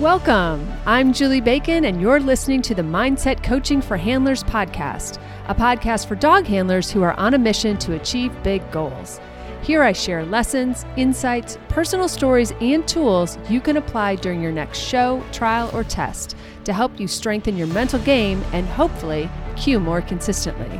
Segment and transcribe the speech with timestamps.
[0.00, 0.70] Welcome.
[0.84, 6.06] I'm Julie Bacon, and you're listening to the Mindset Coaching for Handlers podcast, a podcast
[6.06, 9.18] for dog handlers who are on a mission to achieve big goals.
[9.62, 14.80] Here I share lessons, insights, personal stories, and tools you can apply during your next
[14.80, 20.02] show, trial, or test to help you strengthen your mental game and hopefully Q more
[20.02, 20.78] consistently.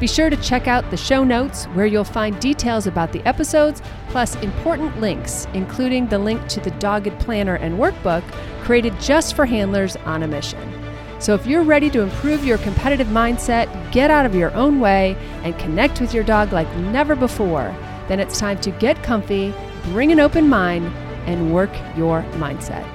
[0.00, 3.82] Be sure to check out the show notes where you'll find details about the episodes,
[4.10, 8.22] plus important links, including the link to the Dogged Planner and Workbook
[8.62, 10.72] created just for handlers on a mission.
[11.18, 15.16] So if you're ready to improve your competitive mindset, get out of your own way,
[15.42, 17.74] and connect with your dog like never before,
[18.06, 19.52] then it's time to get comfy,
[19.86, 20.86] bring an open mind,
[21.26, 22.86] and work your mindset.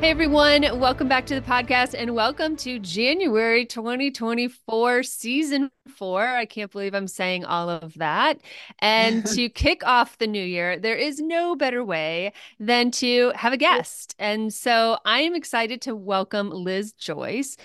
[0.00, 6.26] Hey everyone, welcome back to the podcast and welcome to January 2024, season four.
[6.26, 8.40] I can't believe I'm saying all of that.
[8.78, 13.52] And to kick off the new year, there is no better way than to have
[13.52, 14.14] a guest.
[14.18, 17.58] And so I am excited to welcome Liz Joyce,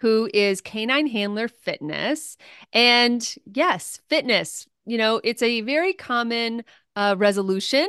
[0.00, 2.36] who is Canine Handler Fitness.
[2.72, 6.64] And yes, fitness, you know, it's a very common
[6.96, 7.86] uh, resolution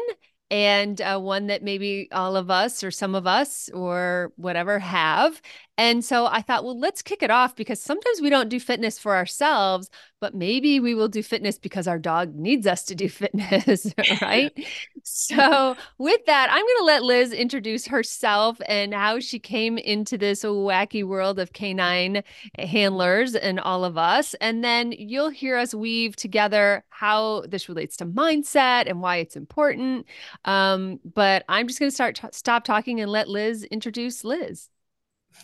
[0.49, 5.41] and uh, one that maybe all of us or some of us or whatever have.
[5.77, 8.97] And so I thought, well, let's kick it off because sometimes we don't do fitness
[8.97, 9.89] for ourselves,
[10.19, 14.51] but maybe we will do fitness because our dog needs us to do fitness, right?
[15.03, 20.17] so, with that, I'm going to let Liz introduce herself and how she came into
[20.17, 22.23] this wacky world of canine
[22.57, 24.33] handlers and all of us.
[24.41, 29.35] And then you'll hear us weave together how this relates to mindset and why it's
[29.35, 30.07] important.
[30.45, 34.69] Um, but I'm just going to start t- stop talking and let Liz introduce Liz.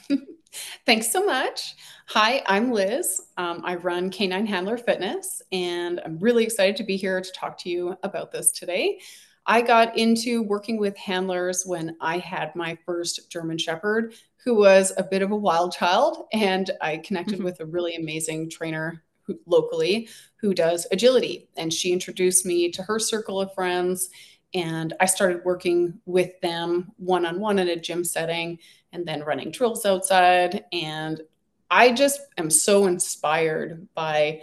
[0.86, 1.75] Thanks so much.
[2.08, 3.22] Hi, I'm Liz.
[3.38, 7.58] Um, I run Canine Handler Fitness, and I'm really excited to be here to talk
[7.59, 8.99] to you about this today.
[9.45, 14.94] I got into working with handlers when I had my first German Shepherd, who was
[14.97, 17.45] a bit of a wild child, and I connected mm-hmm.
[17.45, 21.49] with a really amazing trainer who, locally who does agility.
[21.58, 24.09] And she introduced me to her circle of friends,
[24.53, 28.59] and I started working with them one on one in a gym setting
[28.93, 30.64] and then running drills outside.
[30.71, 31.21] And
[31.70, 34.42] I just am so inspired by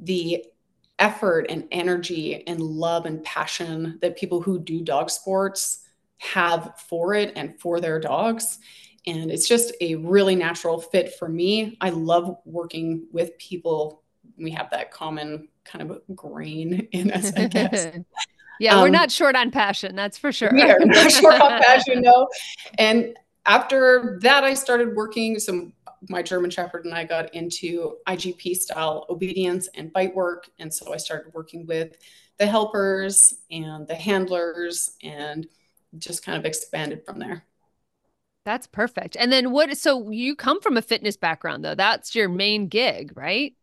[0.00, 0.44] the
[0.98, 5.84] effort and energy and love and passion that people who do dog sports
[6.18, 8.58] have for it and for their dogs.
[9.06, 11.76] And it's just a really natural fit for me.
[11.80, 14.02] I love working with people.
[14.36, 17.88] We have that common kind of grain in us, I guess.
[18.60, 20.50] yeah, um, we're not short on passion, that's for sure.
[20.52, 22.28] We are not short on passion, no.
[22.78, 23.16] And
[23.48, 25.38] after that, I started working.
[25.40, 25.72] So
[26.08, 30.48] my German Shepherd and I got into IGP style obedience and bite work.
[30.58, 31.96] And so I started working with
[32.38, 35.48] the helpers and the handlers and
[35.98, 37.44] just kind of expanded from there.
[38.44, 39.16] That's perfect.
[39.18, 39.76] And then what?
[39.76, 41.74] So you come from a fitness background, though.
[41.74, 43.54] That's your main gig, right?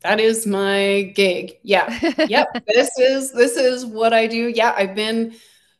[0.00, 1.58] That is my gig.
[1.62, 1.98] Yeah.
[2.28, 2.64] yep.
[2.66, 4.48] this is this is what I do.
[4.48, 5.34] Yeah, I've been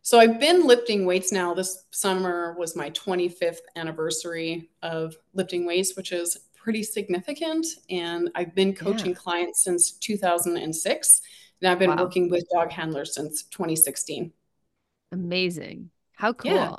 [0.06, 1.52] so I've been lifting weights now.
[1.52, 7.66] This summer was my 25th anniversary of lifting weights, which is pretty significant.
[7.90, 9.16] And I've been coaching yeah.
[9.16, 11.22] clients since 2006.
[11.60, 12.04] And I've been wow.
[12.04, 14.32] working with dog handlers since 2016.
[15.10, 15.90] Amazing.
[16.12, 16.52] How cool.
[16.52, 16.76] Yeah.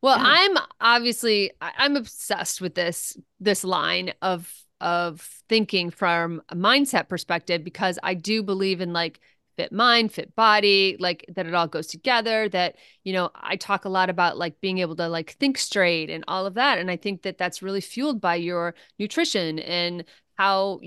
[0.00, 0.24] Well, yeah.
[0.28, 7.64] I'm obviously I'm obsessed with this this line of of thinking from a mindset perspective
[7.64, 9.18] because I do believe in like
[9.58, 12.48] fit mind, fit body, like that it all goes together.
[12.48, 16.10] That, you know, I talk a lot about like being able to like think straight
[16.10, 16.78] and all of that.
[16.78, 20.04] And I think that that's really fueled by your nutrition and
[20.36, 20.78] how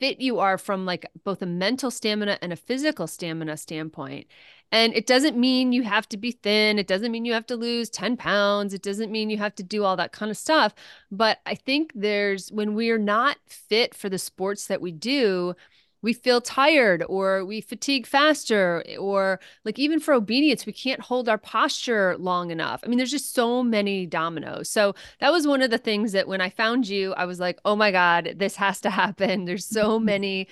[0.00, 4.26] fit you are from like both a mental stamina and a physical stamina standpoint.
[4.72, 6.78] And it doesn't mean you have to be thin.
[6.78, 8.72] It doesn't mean you have to lose 10 pounds.
[8.72, 10.74] It doesn't mean you have to do all that kind of stuff.
[11.12, 15.54] But I think there's when we're not fit for the sports that we do,
[16.04, 21.28] we feel tired or we fatigue faster or like even for obedience we can't hold
[21.28, 22.82] our posture long enough.
[22.84, 24.68] I mean there's just so many dominoes.
[24.68, 27.58] So that was one of the things that when i found you i was like
[27.64, 29.44] oh my god this has to happen.
[29.54, 30.48] There's so many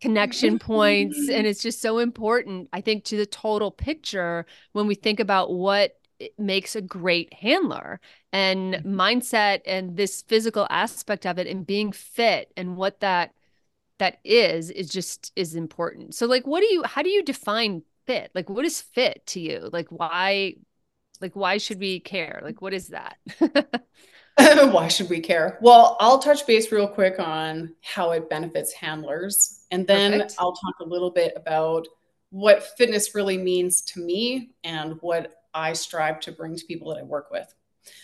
[0.00, 4.94] connection points and it's just so important i think to the total picture when we
[4.94, 5.96] think about what
[6.38, 8.00] makes a great handler
[8.32, 9.00] and mm-hmm.
[9.00, 13.32] mindset and this physical aspect of it and being fit and what that
[14.04, 17.82] that is is just is important so like what do you how do you define
[18.06, 20.54] fit like what is fit to you like why
[21.22, 23.16] like why should we care like what is that
[24.36, 29.64] why should we care well i'll touch base real quick on how it benefits handlers
[29.70, 30.34] and then Perfect.
[30.38, 31.86] i'll talk a little bit about
[32.28, 36.98] what fitness really means to me and what I strive to bring to people that
[36.98, 37.46] I work with.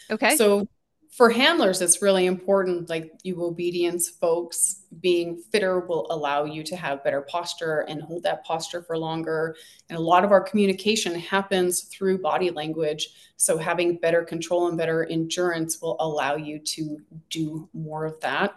[0.09, 0.37] Okay.
[0.37, 0.69] So
[1.11, 6.77] for handlers, it's really important, like you obedience folks, being fitter will allow you to
[6.77, 9.57] have better posture and hold that posture for longer.
[9.89, 13.09] And a lot of our communication happens through body language.
[13.37, 18.55] So having better control and better endurance will allow you to do more of that.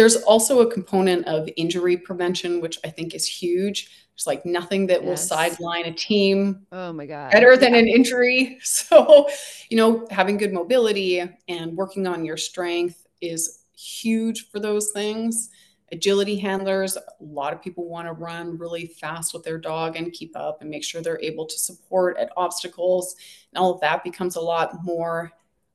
[0.00, 3.90] There's also a component of injury prevention, which I think is huge.
[4.14, 5.06] There's like nothing that yes.
[5.06, 6.66] will sideline a team.
[6.72, 7.30] Oh my God.
[7.30, 8.58] Better than an injury.
[8.64, 9.28] So,
[9.68, 15.50] you know, having good mobility and working on your strength is huge for those things.
[15.92, 20.14] Agility handlers, a lot of people want to run really fast with their dog and
[20.14, 23.16] keep up and make sure they're able to support at obstacles.
[23.52, 25.30] And all of that becomes a lot more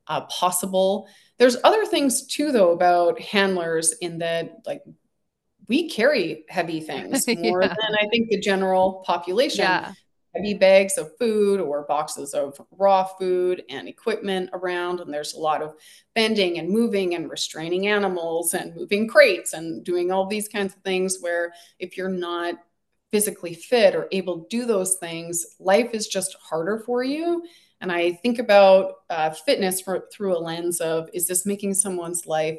[0.08, 1.08] uh, possible.
[1.38, 4.82] There's other things too, though, about handlers in that, like,
[5.68, 7.68] we carry heavy things more yeah.
[7.68, 9.64] than I think the general population.
[9.64, 9.92] Yeah.
[10.34, 15.00] Heavy bags of food or boxes of raw food and equipment around.
[15.00, 15.74] And there's a lot of
[16.14, 20.82] bending and moving and restraining animals and moving crates and doing all these kinds of
[20.82, 22.56] things where if you're not
[23.10, 27.42] physically fit or able to do those things, life is just harder for you.
[27.86, 32.26] And I think about uh, fitness for, through a lens of is this making someone's
[32.26, 32.58] life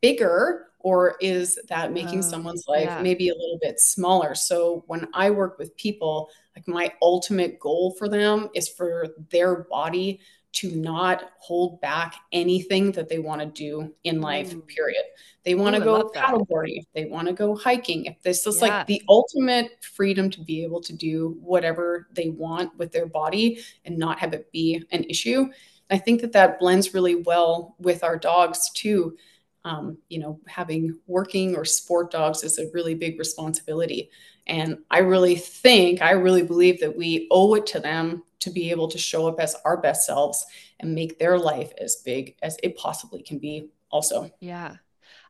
[0.00, 3.00] bigger or is that making oh, someone's life yeah.
[3.00, 7.94] maybe a little bit smaller so when i work with people like my ultimate goal
[7.96, 10.18] for them is for their body
[10.54, 14.66] to not hold back anything that they want to do in life mm.
[14.66, 15.04] period
[15.44, 18.78] they want to go paddleboarding if they want to go hiking if this is yeah.
[18.78, 23.60] like the ultimate freedom to be able to do whatever they want with their body
[23.84, 25.46] and not have it be an issue
[25.90, 29.16] i think that that blends really well with our dogs too
[29.64, 34.10] um, you know, having working or sport dogs is a really big responsibility.
[34.46, 38.70] And I really think, I really believe that we owe it to them to be
[38.70, 40.46] able to show up as our best selves
[40.80, 44.30] and make their life as big as it possibly can be, also.
[44.40, 44.76] Yeah.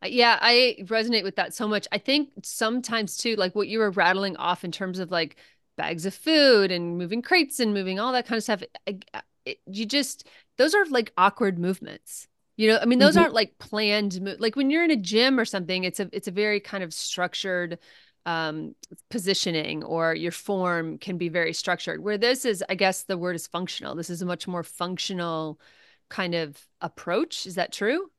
[0.04, 1.88] Yeah, I resonate with that so much.
[1.90, 5.36] I think sometimes too, like what you were rattling off in terms of like
[5.76, 9.04] bags of food and moving crates and moving all that kind of stuff, it,
[9.46, 10.26] it, you just,
[10.58, 13.22] those are like awkward movements you know, I mean, those mm-hmm.
[13.22, 14.38] aren't like planned.
[14.38, 16.94] Like when you're in a gym or something, it's a it's a very kind of
[16.94, 17.78] structured
[18.26, 18.74] um,
[19.10, 22.02] positioning, or your form can be very structured.
[22.02, 23.94] Where this is, I guess the word is functional.
[23.94, 25.60] This is a much more functional
[26.08, 27.46] kind of approach.
[27.46, 28.10] Is that true?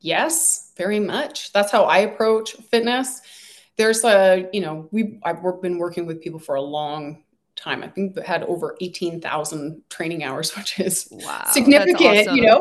[0.00, 1.52] Yes, very much.
[1.52, 3.22] That's how I approach fitness.
[3.76, 7.24] There's a, you know, we I've been working with people for a long
[7.56, 7.82] time.
[7.82, 12.36] I think had over 18,000 training hours, which is wow, significant, awesome.
[12.36, 12.60] you know.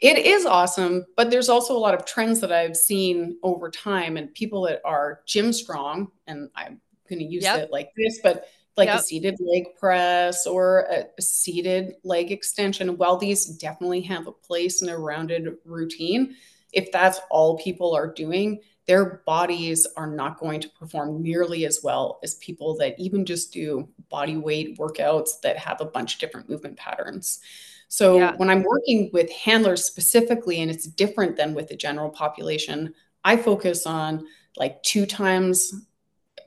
[0.00, 4.16] It is awesome, but there's also a lot of trends that I've seen over time
[4.16, 7.58] and people that are gym strong, and I'm going to use yep.
[7.58, 9.00] it like this, but like yep.
[9.00, 14.32] a seated leg press or a, a, seated leg extension, while these definitely have a
[14.32, 16.34] place in a rounded routine,
[16.72, 21.80] if that's all people are doing, their bodies are not going to perform nearly as
[21.82, 26.20] well as people that even just do body weight workouts that have a bunch of
[26.20, 27.40] different movement patterns.
[27.90, 28.36] So yeah.
[28.36, 32.94] when I'm working with handlers specifically, and it's different than with the general population,
[33.24, 34.26] I focus on
[34.56, 35.74] like two times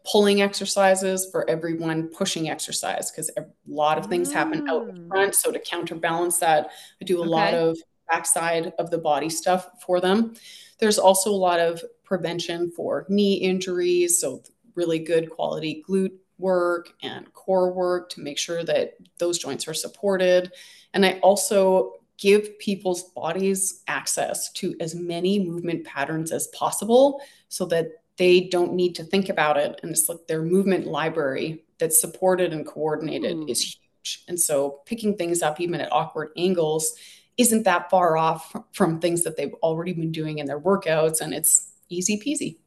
[0.09, 5.07] pulling exercises for every one pushing exercise because a lot of things happen out mm.
[5.09, 5.35] front.
[5.35, 6.69] So to counterbalance that,
[7.01, 7.29] I do a okay.
[7.29, 7.77] lot of
[8.09, 10.35] backside of the body stuff for them.
[10.79, 14.17] There's also a lot of prevention for knee injuries.
[14.17, 14.43] So
[14.75, 19.73] really good quality glute work and core work to make sure that those joints are
[19.73, 20.51] supported.
[20.93, 27.65] And I also give people's bodies access to as many movement patterns as possible so
[27.65, 29.79] that they don't need to think about it.
[29.81, 33.49] And it's like their movement library that's supported and coordinated mm.
[33.49, 34.23] is huge.
[34.27, 36.93] And so picking things up even at awkward angles
[37.37, 41.21] isn't that far off from things that they've already been doing in their workouts.
[41.21, 42.57] And it's easy peasy.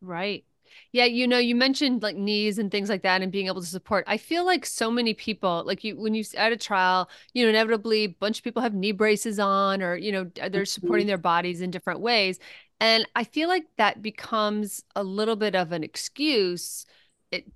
[0.00, 0.44] Right.
[0.92, 3.66] Yeah, you know, you mentioned like knees and things like that and being able to
[3.66, 4.04] support.
[4.06, 7.50] I feel like so many people, like you, when you at a trial, you know,
[7.50, 10.64] inevitably a bunch of people have knee braces on or, you know, they're mm-hmm.
[10.64, 12.38] supporting their bodies in different ways.
[12.80, 16.86] And I feel like that becomes a little bit of an excuse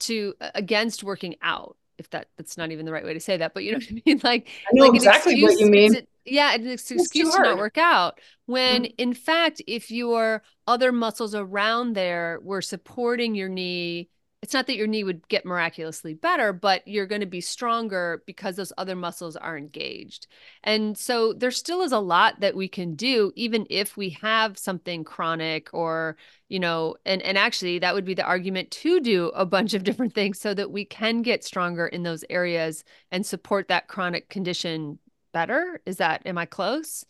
[0.01, 3.55] to against working out if that that's not even the right way to say that,
[3.55, 4.21] but you know what I mean?
[4.25, 6.07] Like, I know like exactly excuse, what you mean.
[6.25, 8.21] yeah, it's an excuse to not work out.
[8.47, 8.95] When mm-hmm.
[8.99, 14.09] in fact, if your other muscles around there were supporting your knee
[14.53, 18.23] it's not that your knee would get miraculously better, but you're going to be stronger
[18.27, 20.27] because those other muscles are engaged.
[20.63, 24.59] And so there still is a lot that we can do, even if we have
[24.59, 26.19] something chronic or,
[26.51, 29.85] you know, and, and actually that would be the argument to do a bunch of
[29.85, 34.29] different things so that we can get stronger in those areas and support that chronic
[34.29, 34.99] condition
[35.33, 35.81] better.
[35.87, 37.07] Is that, am I close?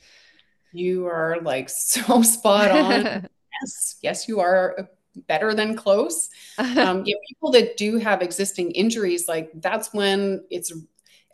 [0.73, 3.03] You are like so spot on.
[3.63, 4.89] yes, yes, you are
[5.27, 6.29] better than close.
[6.59, 10.73] um, yeah, people that do have existing injuries, like that's when it's,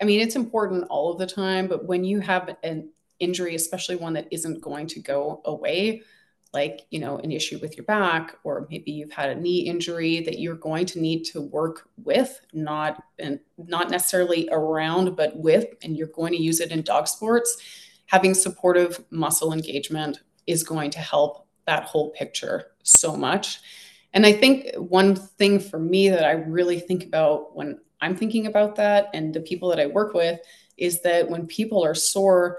[0.01, 3.97] I mean, it's important all of the time, but when you have an injury, especially
[3.97, 6.03] one that isn't going to go away,
[6.55, 10.21] like, you know, an issue with your back, or maybe you've had a knee injury
[10.23, 15.67] that you're going to need to work with, not and not necessarily around, but with,
[15.83, 17.59] and you're going to use it in dog sports,
[18.07, 23.61] having supportive muscle engagement is going to help that whole picture so much.
[24.15, 28.47] And I think one thing for me that I really think about when I'm thinking
[28.47, 30.41] about that and the people that I work with
[30.77, 32.59] is that when people are sore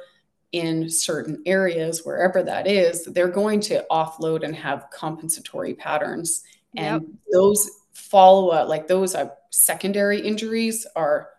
[0.51, 6.43] in certain areas, wherever that is, they're going to offload and have compensatory patterns.
[6.75, 7.11] And yep.
[7.31, 11.29] those follow up, like those uh, secondary injuries, are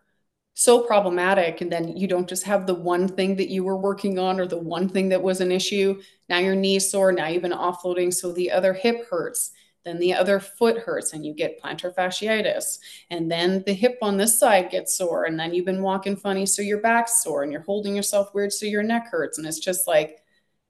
[0.60, 1.62] so problematic.
[1.62, 4.46] And then you don't just have the one thing that you were working on or
[4.46, 5.98] the one thing that was an issue.
[6.28, 7.12] Now your knee's sore.
[7.12, 8.12] Now you've been offloading.
[8.12, 9.52] So the other hip hurts.
[9.86, 12.78] Then the other foot hurts and you get plantar fasciitis.
[13.08, 15.24] And then the hip on this side gets sore.
[15.24, 16.44] And then you've been walking funny.
[16.44, 18.52] So your back's sore and you're holding yourself weird.
[18.52, 19.38] So your neck hurts.
[19.38, 20.18] And it's just like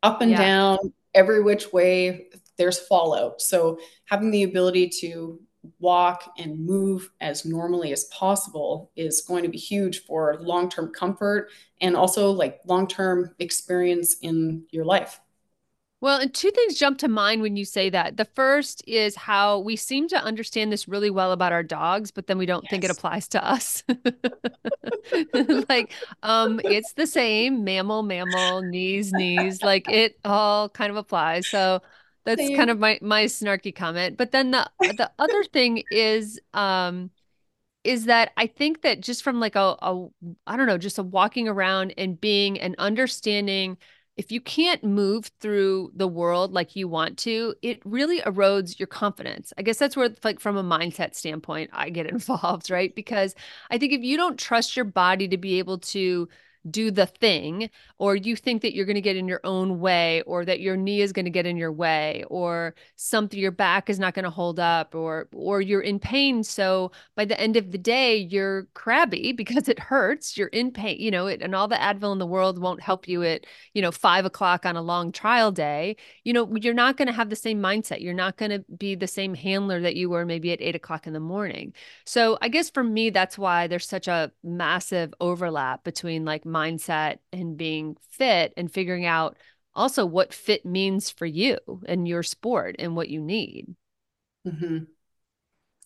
[0.04, 0.38] up and yeah.
[0.38, 2.28] down, every which way,
[2.58, 3.40] there's fallout.
[3.40, 5.40] So having the ability to
[5.78, 11.50] walk and move as normally as possible is going to be huge for long-term comfort
[11.80, 15.20] and also like long-term experience in your life.
[16.02, 18.16] Well, and two things jump to mind when you say that.
[18.16, 22.26] The first is how we seem to understand this really well about our dogs, but
[22.26, 22.70] then we don't yes.
[22.70, 23.82] think it applies to us.
[25.68, 31.46] like, um, it's the same mammal, mammal, knees, knees, like it all kind of applies.
[31.46, 31.82] So
[32.24, 32.56] that's Same.
[32.56, 34.16] kind of my my snarky comment.
[34.16, 37.10] But then the the other thing is um
[37.82, 40.06] is that I think that just from like a, a
[40.46, 43.78] I don't know, just a walking around and being and understanding
[44.16, 48.86] if you can't move through the world like you want to, it really erodes your
[48.86, 49.50] confidence.
[49.56, 52.94] I guess that's where, like, from a mindset standpoint, I get involved, right?
[52.94, 53.34] Because
[53.70, 56.28] I think if you don't trust your body to be able to
[56.68, 60.22] do the thing or you think that you're going to get in your own way
[60.22, 63.88] or that your knee is going to get in your way or something your back
[63.88, 66.42] is not going to hold up or or you're in pain.
[66.42, 70.36] So by the end of the day you're crabby because it hurts.
[70.36, 73.08] You're in pain you know it, and all the advil in the world won't help
[73.08, 75.96] you at you know five o'clock on a long trial day.
[76.24, 78.00] You know you're not going to have the same mindset.
[78.00, 81.06] You're not going to be the same handler that you were maybe at eight o'clock
[81.06, 81.72] in the morning.
[82.04, 87.18] So i guess for me that's why there's such a massive overlap between like mindset
[87.32, 89.36] and being fit and figuring out
[89.74, 93.74] also what fit means for you and your sport and what you need.
[94.46, 94.84] Mm-hmm.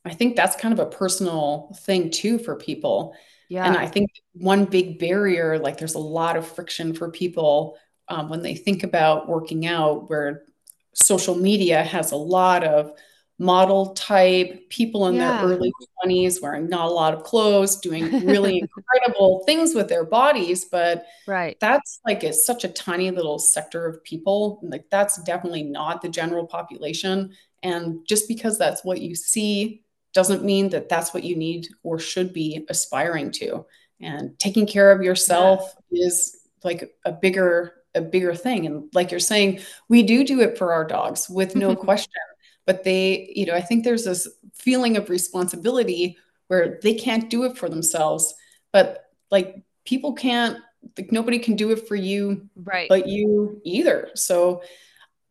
[0.04, 3.14] I think that's kind of a personal thing too for people.
[3.48, 3.66] Yeah.
[3.66, 7.78] And I think one big barrier, like there's a lot of friction for people
[8.08, 10.42] um, when they think about working out, where
[10.94, 12.92] social media has a lot of
[13.38, 15.38] model type people in yeah.
[15.38, 15.72] their early
[16.04, 21.06] 20s wearing not a lot of clothes doing really incredible things with their bodies but
[21.26, 26.00] right that's like it's such a tiny little sector of people like that's definitely not
[26.00, 27.32] the general population
[27.64, 31.98] and just because that's what you see doesn't mean that that's what you need or
[31.98, 33.66] should be aspiring to
[34.00, 36.06] and taking care of yourself yeah.
[36.06, 40.56] is like a bigger a bigger thing and like you're saying we do do it
[40.56, 42.12] for our dogs with no question
[42.66, 46.16] but they you know i think there's this feeling of responsibility
[46.48, 48.34] where they can't do it for themselves
[48.72, 50.58] but like people can't
[50.96, 52.88] like nobody can do it for you right.
[52.88, 54.10] but you either.
[54.14, 54.62] So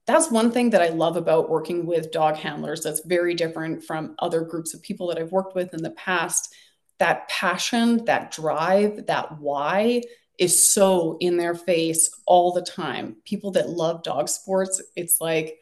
[0.05, 4.15] that's one thing that i love about working with dog handlers that's very different from
[4.19, 6.53] other groups of people that i've worked with in the past.
[6.99, 10.03] That passion that drive that why
[10.39, 13.17] is so in their face all the time.
[13.25, 15.57] People that love dog sports it's like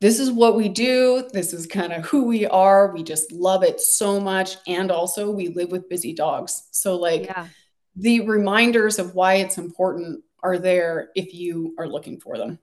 [0.00, 1.28] this is what we do.
[1.32, 2.92] This is kind of who we are.
[2.92, 4.56] We just love it so much.
[4.66, 6.68] And also, we live with busy dogs.
[6.70, 7.46] So, like, yeah.
[7.96, 12.58] the reminders of why it's important are there if you are looking for them.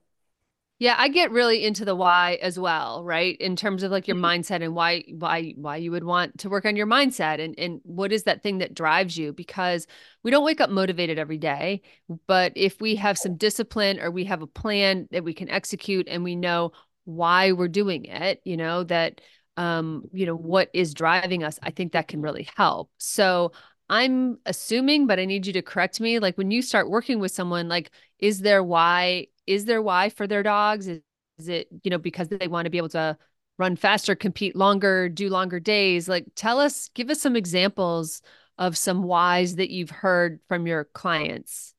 [0.80, 3.36] Yeah, I get really into the why as well, right?
[3.40, 4.42] In terms of like your mm-hmm.
[4.42, 7.82] mindset and why why why you would want to work on your mindset and and
[7.84, 9.88] what is that thing that drives you because
[10.22, 11.82] we don't wake up motivated every day,
[12.28, 16.08] but if we have some discipline or we have a plan that we can execute
[16.08, 16.72] and we know
[17.08, 19.22] why we're doing it, you know, that
[19.56, 22.92] um, you know, what is driving us, I think that can really help.
[22.98, 23.54] So
[23.90, 26.20] I'm assuming, but I need you to correct me.
[26.20, 30.28] Like when you start working with someone, like, is there why, is there why for
[30.28, 30.88] their dogs?
[30.88, 31.02] Is,
[31.40, 33.18] is it, you know, because they want to be able to
[33.58, 36.08] run faster, compete longer, do longer days?
[36.08, 38.22] Like, tell us, give us some examples
[38.58, 41.74] of some whys that you've heard from your clients.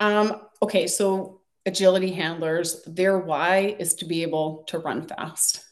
[0.00, 5.64] Um, okay, so agility handlers, their why is to be able to run fast.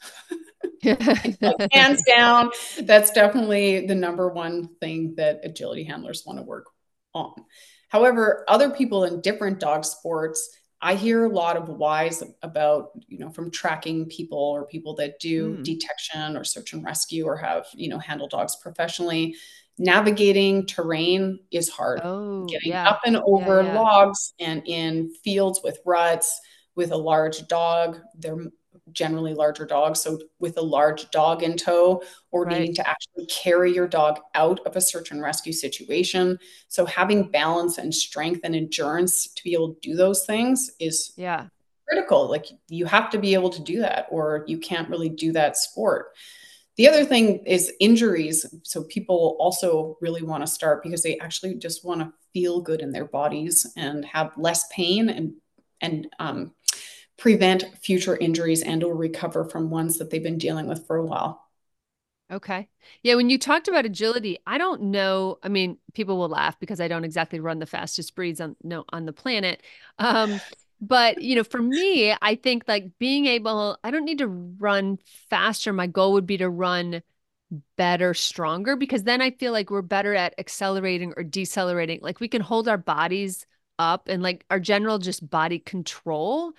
[1.73, 2.51] hands down,
[2.83, 6.67] that's definitely the number one thing that agility handlers want to work
[7.15, 7.35] on.
[7.89, 13.19] However, other people in different dog sports, I hear a lot of whys about, you
[13.19, 15.65] know, from tracking people or people that do mm.
[15.65, 19.37] detection or search and rescue or have, you know, handle dogs professionally.
[19.81, 22.01] Navigating terrain is hard.
[22.05, 22.87] Oh, Getting yeah.
[22.87, 23.81] up and over yeah, yeah.
[23.81, 26.39] logs and in fields with ruts
[26.77, 28.37] with a large dog, they're
[28.93, 30.01] generally larger dogs.
[30.03, 32.59] So with a large dog in tow or right.
[32.59, 36.39] needing to actually carry your dog out of a search and rescue situation.
[36.69, 41.13] So having balance and strength and endurance to be able to do those things is
[41.17, 41.47] yeah
[41.89, 42.29] critical.
[42.29, 45.57] Like you have to be able to do that or you can't really do that
[45.57, 46.13] sport.
[46.81, 48.47] The other thing is injuries.
[48.63, 52.81] So people also really want to start because they actually just want to feel good
[52.81, 55.35] in their bodies and have less pain and
[55.83, 56.55] and um,
[57.19, 61.05] prevent future injuries and or recover from ones that they've been dealing with for a
[61.05, 61.45] while.
[62.33, 62.67] Okay.
[63.03, 66.81] Yeah, when you talked about agility, I don't know, I mean, people will laugh because
[66.81, 69.63] I don't exactly run the fastest breeds on no on the planet.
[69.99, 70.41] Um
[70.81, 74.99] but, you know, for me, I think like being able I don't need to run
[75.29, 75.73] faster.
[75.73, 77.03] My goal would be to run
[77.77, 82.01] better, stronger because then I feel like we're better at accelerating or decelerating.
[82.03, 83.47] Like we can hold our bodies
[83.79, 86.53] up and like our general just body control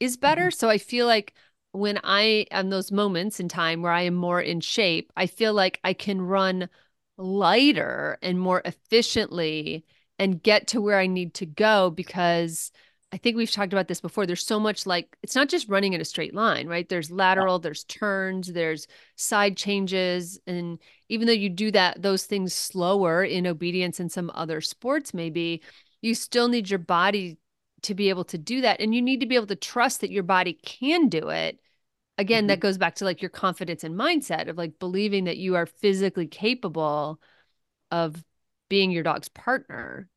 [0.00, 0.48] is better.
[0.48, 0.58] Mm-hmm.
[0.58, 1.34] So I feel like
[1.72, 5.52] when I am those moments in time where I am more in shape, I feel
[5.54, 6.68] like I can run
[7.16, 9.84] lighter and more efficiently
[10.18, 12.72] and get to where I need to go because
[13.10, 14.26] I think we've talked about this before.
[14.26, 16.88] There's so much like it's not just running in a straight line, right?
[16.88, 18.86] There's lateral, there's turns, there's
[19.16, 20.38] side changes.
[20.46, 25.14] And even though you do that, those things slower in obedience in some other sports,
[25.14, 25.62] maybe
[26.02, 27.38] you still need your body
[27.82, 30.10] to be able to do that and you need to be able to trust that
[30.10, 31.60] your body can do it
[32.16, 32.48] again mm-hmm.
[32.48, 35.66] that goes back to like your confidence and mindset of like believing that you are
[35.66, 37.20] physically capable
[37.90, 38.22] of
[38.68, 40.08] being your dog's partner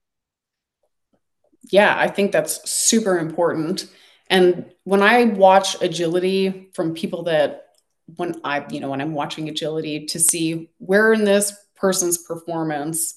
[1.69, 3.87] yeah i think that's super important
[4.29, 7.67] and when i watch agility from people that
[8.15, 13.15] when i you know when i'm watching agility to see where in this person's performance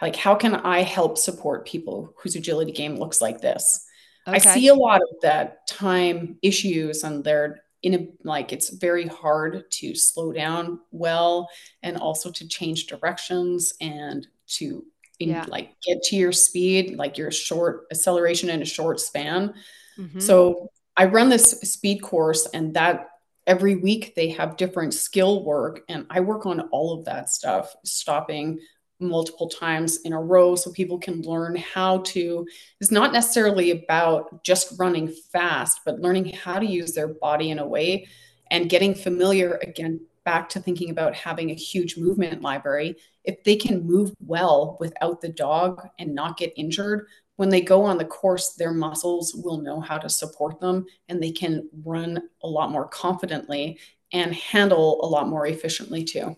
[0.00, 3.86] like how can i help support people whose agility game looks like this
[4.26, 4.36] okay.
[4.36, 9.06] i see a lot of that time issues and they're in a like it's very
[9.06, 11.48] hard to slow down well
[11.82, 14.84] and also to change directions and to
[15.20, 15.44] in, yeah.
[15.48, 19.54] like get to your speed like your short acceleration in a short span
[19.98, 20.18] mm-hmm.
[20.18, 23.10] so i run this speed course and that
[23.46, 27.74] every week they have different skill work and i work on all of that stuff
[27.84, 28.58] stopping
[28.98, 32.46] multiple times in a row so people can learn how to
[32.80, 37.58] it's not necessarily about just running fast but learning how to use their body in
[37.58, 38.06] a way
[38.50, 43.56] and getting familiar again back to thinking about having a huge movement library if they
[43.56, 47.06] can move well without the dog and not get injured
[47.36, 51.22] when they go on the course their muscles will know how to support them and
[51.22, 53.78] they can run a lot more confidently
[54.12, 56.36] and handle a lot more efficiently too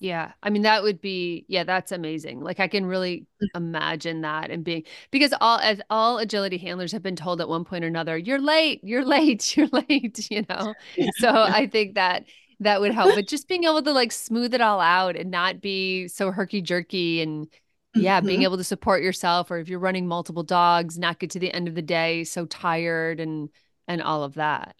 [0.00, 0.32] yeah.
[0.42, 2.40] I mean, that would be, yeah, that's amazing.
[2.40, 7.02] Like I can really imagine that and being because all as all agility handlers have
[7.02, 10.74] been told at one point or another, you're late, you're late, you're late, you know.
[11.10, 12.24] So I think that
[12.60, 13.14] that would help.
[13.14, 16.60] But just being able to like smooth it all out and not be so herky
[16.60, 17.48] jerky and
[17.94, 18.26] yeah, mm-hmm.
[18.26, 21.52] being able to support yourself or if you're running multiple dogs, not get to the
[21.52, 23.48] end of the day so tired and
[23.86, 24.76] and all of that.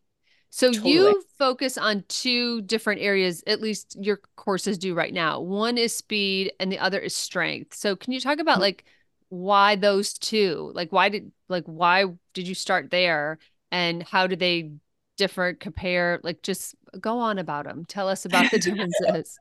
[0.51, 0.93] So totally.
[0.93, 5.41] you focus on two different areas, at least your courses do right now.
[5.41, 7.75] One is speed and the other is strength.
[7.75, 8.61] So can you talk about mm-hmm.
[8.63, 8.85] like
[9.31, 10.71] why those two?
[10.75, 13.39] Like why did like why did you start there
[13.73, 14.71] and how do they
[15.17, 17.85] differ compare like just go on about them.
[17.87, 19.39] Tell us about the differences.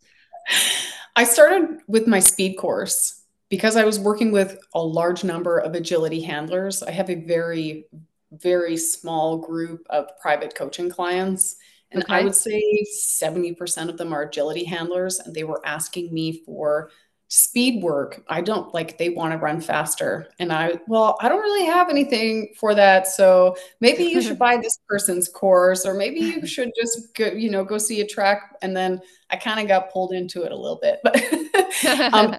[1.15, 5.75] I started with my speed course because I was working with a large number of
[5.75, 6.81] agility handlers.
[6.83, 7.86] I have a very
[8.31, 11.55] very small group of private coaching clients.
[11.91, 12.15] And okay.
[12.15, 15.19] I would say 70% of them are agility handlers.
[15.19, 16.89] And they were asking me for
[17.36, 20.28] speed work i don't like they want to run faster.
[20.38, 24.58] And i well i don't really have anything for that so maybe you should buy
[24.58, 28.56] this person's course or maybe you should just go you know go see a track
[28.62, 31.15] and then i kind of got pulled into it a little bit but
[32.13, 32.36] um,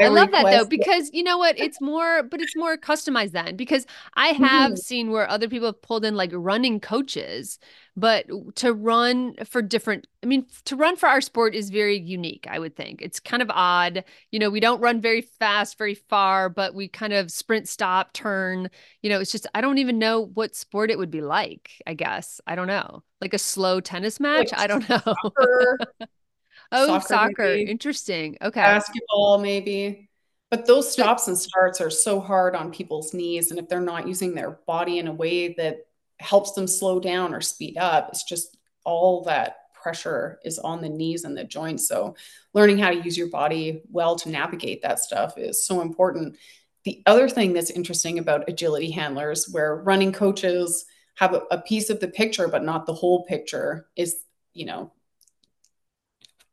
[0.00, 3.56] i love that though because you know what it's more but it's more customized then
[3.56, 4.76] because i have mm-hmm.
[4.76, 7.58] seen where other people have pulled in like running coaches
[7.96, 12.46] but to run for different i mean to run for our sport is very unique
[12.50, 13.00] i would think.
[13.02, 16.88] It's kind of odd you know we don't run very fast very far but we
[16.88, 18.70] kind of sprint stop turn
[19.02, 21.94] you know it's just i don't even know what sport it would be like i
[21.94, 22.40] guess.
[22.46, 23.02] I don't know.
[23.20, 24.52] Like a slow tennis match?
[24.52, 26.08] Like i don't know
[26.72, 27.54] oh soccer, soccer.
[27.54, 30.08] interesting okay basketball maybe
[30.50, 34.06] but those stops and starts are so hard on people's knees and if they're not
[34.06, 35.86] using their body in a way that
[36.18, 38.08] helps them slow down or speed up.
[38.10, 41.88] It's just all that pressure is on the knees and the joints.
[41.88, 42.16] So,
[42.54, 46.36] learning how to use your body well to navigate that stuff is so important.
[46.84, 51.90] The other thing that's interesting about agility handlers, where running coaches have a, a piece
[51.90, 54.16] of the picture, but not the whole picture, is,
[54.54, 54.92] you know,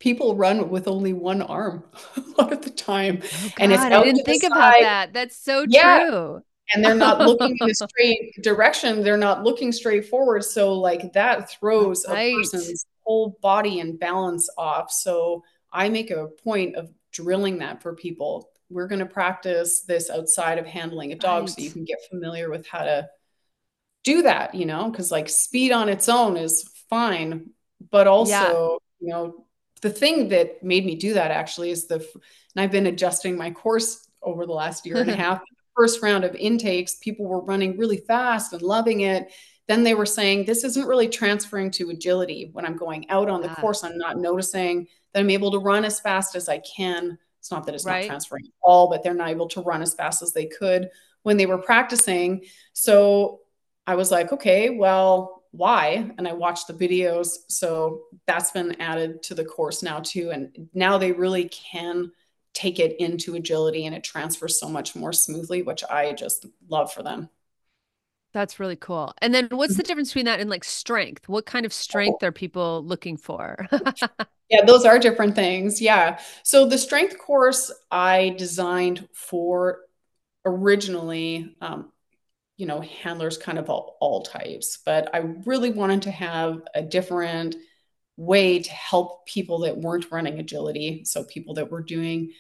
[0.04, 1.82] people run with only one arm
[2.18, 3.22] a lot of the time.
[3.24, 5.14] Oh and it's I didn't think about that.
[5.14, 6.00] That's so yeah.
[6.10, 10.72] true and they're not looking in a straight direction they're not looking straight forward so
[10.72, 12.34] like that throws right.
[12.34, 17.82] a person's whole body and balance off so i make a point of drilling that
[17.82, 21.50] for people we're going to practice this outside of handling a dog right.
[21.50, 23.06] so you can get familiar with how to
[24.06, 27.50] do that you know because like speed on its own is fine
[27.92, 28.78] but also yeah.
[29.02, 29.46] you know
[29.84, 33.52] the thing that made me do that actually is the and i've been adjusting my
[33.52, 35.42] course over the last year and a half
[35.76, 39.32] first round of intakes, people were running really fast and loving it.
[39.68, 42.50] Then they were saying, This isn't really transferring to agility.
[42.54, 43.56] When I'm going out on the ah.
[43.56, 47.18] course, I'm not noticing that I'm able to run as fast as I can.
[47.40, 48.02] It's not that it's right.
[48.02, 50.90] not transferring at all, but they're not able to run as fast as they could
[51.24, 52.46] when they were practicing.
[52.74, 53.42] So
[53.86, 56.12] I was like, okay, well, why?
[56.18, 57.30] And I watched the videos.
[57.48, 60.32] So that's been added to the course now, too.
[60.32, 62.12] And now they really can
[62.54, 66.92] take it into agility and it transfers so much more smoothly, which I just love
[66.92, 67.30] for them.
[68.34, 69.14] That's really cool.
[69.22, 71.30] And then what's the difference between that and like strength?
[71.30, 73.68] What kind of strength are people looking for?
[74.50, 75.80] yeah, those are different things.
[75.80, 76.20] Yeah.
[76.42, 79.82] So the strength course I designed for
[80.46, 81.93] originally, um,
[82.64, 86.82] you know, handlers kind of all, all types, but I really wanted to have a
[86.82, 87.58] different
[88.16, 91.04] way to help people that weren't running agility.
[91.04, 92.32] So people that were doing,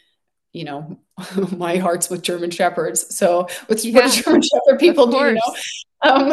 [0.53, 0.97] you know,
[1.57, 3.13] my heart's with German Shepherds.
[3.13, 5.55] So with yeah, what German Shepherd people do, you know?
[6.03, 6.31] Um,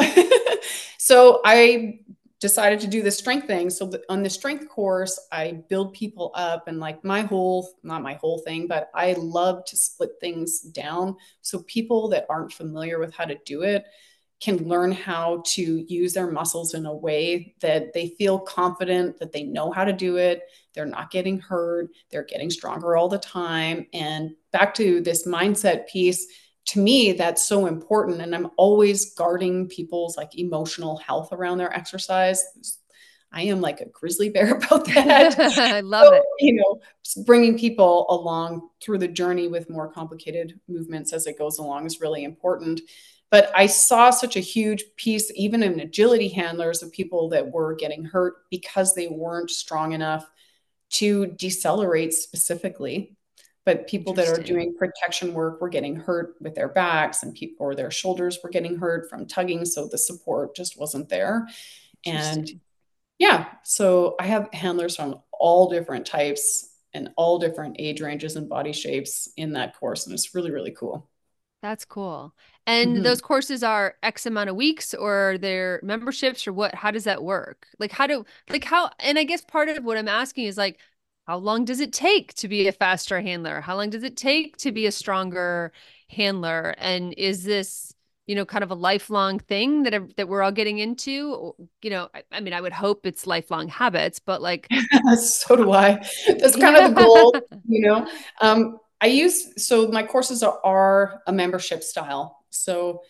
[0.99, 1.99] so I
[2.41, 3.71] decided to do the strength thing.
[3.71, 8.15] So on the strength course, I build people up and like my whole, not my
[8.15, 11.17] whole thing, but I love to split things down.
[11.43, 13.85] So people that aren't familiar with how to do it,
[14.41, 19.33] can learn how to use their muscles in a way that they feel confident that
[19.33, 20.45] they know how to do it.
[20.75, 21.91] They're not getting hurt.
[22.11, 23.87] They're getting stronger all the time.
[23.93, 26.27] And back to this mindset piece,
[26.67, 28.21] to me, that's so important.
[28.21, 32.45] And I'm always guarding people's like emotional health around their exercise.
[33.33, 35.39] I am like a grizzly bear about that.
[35.59, 36.23] I love so, it.
[36.41, 36.81] You know,
[37.25, 42.01] bringing people along through the journey with more complicated movements as it goes along is
[42.01, 42.81] really important.
[43.31, 47.77] But I saw such a huge piece, even in agility handlers, of people that were
[47.77, 50.29] getting hurt because they weren't strong enough
[50.91, 53.17] to decelerate specifically.
[53.67, 57.67] But people that are doing protection work were getting hurt with their backs and people
[57.67, 59.67] or their shoulders were getting hurt from tugging.
[59.67, 61.47] So the support just wasn't there.
[62.07, 62.51] And
[63.19, 68.49] yeah, so I have handlers from all different types and all different age ranges and
[68.49, 70.07] body shapes in that course.
[70.07, 71.07] And it's really, really cool.
[71.63, 72.35] That's cool.
[72.67, 73.03] And mm-hmm.
[73.03, 76.75] those courses are X amount of weeks or their memberships or what?
[76.75, 77.67] How does that work?
[77.79, 80.79] Like, how do, like, how, and I guess part of what I'm asking is like,
[81.31, 83.61] how long does it take to be a faster handler?
[83.61, 85.71] How long does it take to be a stronger
[86.09, 86.75] handler?
[86.77, 87.95] And is this,
[88.27, 91.55] you know, kind of a lifelong thing that that we're all getting into?
[91.83, 94.67] You know, I, I mean, I would hope it's lifelong habits, but like,
[95.21, 96.05] so do I.
[96.27, 97.33] That's kind of the goal,
[97.69, 98.09] you know.
[98.41, 102.43] Um, I use so my courses are, are a membership style.
[102.51, 103.03] So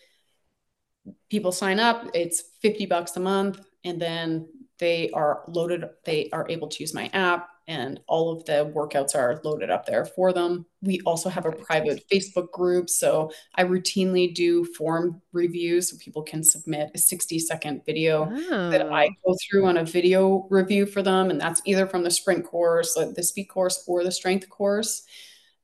[1.30, 4.46] people sign up, it's 50 bucks a month, and then
[4.78, 9.14] they are loaded, they are able to use my app, and all of the workouts
[9.14, 10.66] are loaded up there for them.
[10.82, 12.90] We also have a private Facebook group.
[12.90, 18.70] So I routinely do form reviews so people can submit a 60 second video oh.
[18.70, 19.10] that I oh.
[19.24, 21.30] go through on a video review for them.
[21.30, 25.04] And that's either from the sprint course, the speed course, or the strength course.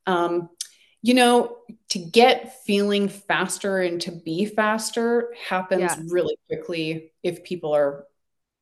[0.07, 0.51] Um,
[1.03, 1.57] you know,
[1.89, 5.97] to get feeling faster and to be faster happens yeah.
[6.09, 8.05] really quickly if people are,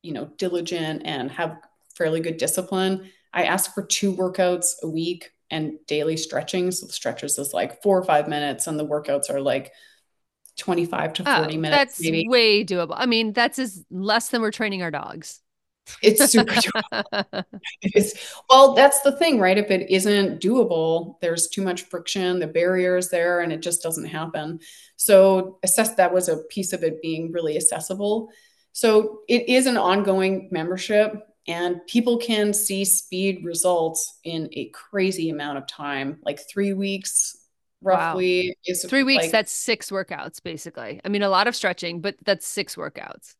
[0.01, 1.59] you know, diligent and have
[1.95, 3.11] fairly good discipline.
[3.35, 6.71] I ask for two workouts a week and daily stretching.
[6.71, 9.73] So the stretches is like four or five minutes, and the workouts are like
[10.57, 11.77] 25 to 40 oh, minutes.
[11.77, 12.27] That's maybe.
[12.27, 12.95] way doable.
[12.95, 15.41] I mean, that's as less than we're training our dogs.
[16.01, 17.43] It's super doable.
[18.49, 19.57] well, that's the thing, right?
[19.57, 23.83] If it isn't doable, there's too much friction, the barrier is there, and it just
[23.83, 24.59] doesn't happen.
[24.95, 28.29] So assess that was a piece of it being really accessible.
[28.71, 31.13] So it is an ongoing membership
[31.47, 37.37] and people can see speed results in a crazy amount of time, like three weeks
[37.81, 38.57] roughly.
[38.67, 38.75] Wow.
[38.87, 39.25] Three weeks.
[39.25, 41.01] Like, that's six workouts, basically.
[41.05, 43.35] I mean, a lot of stretching, but that's six workouts.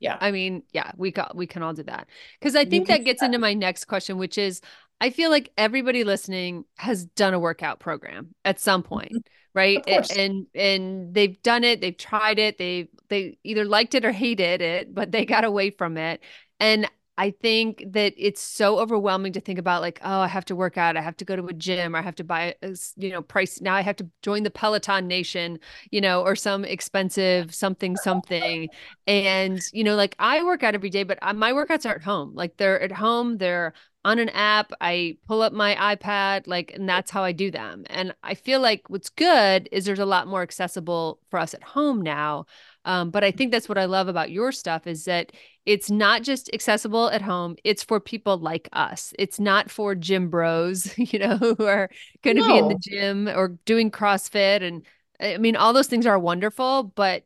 [0.00, 0.16] Yeah.
[0.20, 2.08] I mean, yeah, we got we can all do that.
[2.38, 4.60] Because I think that gets into my next question, which is
[5.00, 8.88] I feel like everybody listening has done a workout program at some mm-hmm.
[8.88, 9.82] point, right?
[10.16, 14.60] And and they've done it, they've tried it, they they either liked it or hated
[14.60, 16.22] it, but they got away from it.
[16.60, 20.56] And I think that it's so overwhelming to think about like, oh, I have to
[20.56, 22.76] work out, I have to go to a gym, or I have to buy, a,
[22.96, 23.60] you know, price.
[23.60, 25.58] Now I have to join the Peloton Nation,
[25.90, 28.68] you know, or some expensive something something.
[29.08, 32.02] And you know, like I work out every day, but uh, my workouts are at
[32.02, 32.34] home.
[32.34, 34.72] Like they're at home, they're on an app.
[34.80, 37.84] I pull up my iPad, like, and that's how I do them.
[37.90, 41.62] And I feel like what's good is there's a lot more accessible for us at
[41.62, 42.46] home now.
[42.84, 45.32] Um, but I think that's what I love about your stuff is that
[45.66, 49.12] it's not just accessible at home, it's for people like us.
[49.18, 51.90] It's not for gym bros, you know, who are
[52.22, 52.52] going to no.
[52.52, 54.62] be in the gym or doing CrossFit.
[54.62, 54.86] And
[55.20, 57.24] I mean, all those things are wonderful, but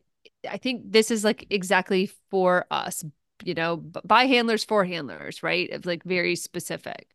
[0.49, 3.05] I think this is like exactly for us,
[3.43, 5.69] you know, by handlers for handlers, right?
[5.71, 7.07] Of like very specific.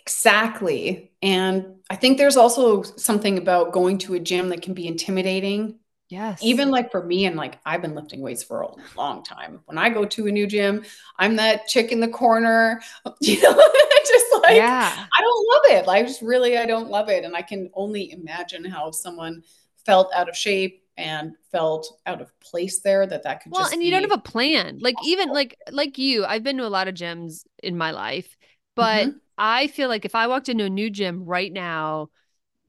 [0.00, 1.12] Exactly.
[1.22, 5.78] And I think there's also something about going to a gym that can be intimidating
[6.12, 6.40] Yes.
[6.42, 9.60] Even like for me, and like I've been lifting weights for a long time.
[9.64, 10.84] When I go to a new gym,
[11.18, 12.82] I'm that chick in the corner,
[13.22, 13.52] you know,
[14.06, 15.06] just like yeah.
[15.10, 15.86] I don't love it.
[15.86, 17.24] Like just really, I don't love it.
[17.24, 19.42] And I can only imagine how someone
[19.86, 23.82] felt out of shape and felt out of place there that that could well, and
[23.82, 24.80] you don't have a plan.
[24.82, 28.36] Like even like like you, I've been to a lot of gyms in my life,
[28.76, 29.16] but mm-hmm.
[29.38, 32.10] I feel like if I walked into a new gym right now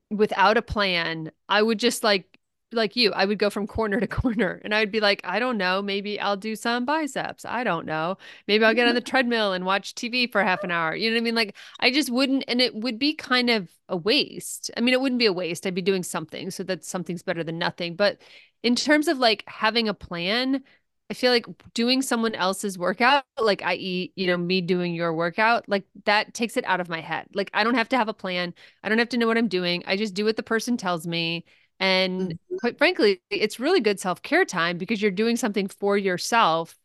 [0.09, 2.32] without a plan, I would just like
[2.73, 5.57] like you, I would go from corner to corner and I'd be like, I don't
[5.57, 7.45] know, maybe I'll do some biceps.
[7.45, 8.17] I don't know.
[8.47, 10.95] Maybe I'll get on the treadmill and watch TV for half an hour.
[10.95, 11.35] You know what I mean?
[11.35, 14.71] Like I just wouldn't and it would be kind of a waste.
[14.77, 15.65] I mean, it wouldn't be a waste.
[15.65, 17.95] I'd be doing something so that something's better than nothing.
[17.95, 18.19] But
[18.63, 20.63] in terms of like having a plan,
[21.09, 25.67] I feel like doing someone else's workout, like i.e., you know, me doing your workout,
[25.67, 27.27] like that takes it out of my head.
[27.33, 28.53] Like I don't have to have a plan.
[28.83, 29.83] I don't have to know what I'm doing.
[29.85, 31.45] I just do what the person tells me
[31.79, 32.55] and mm-hmm.
[32.57, 36.77] quite frankly, it's really good self care time because you're doing something for yourself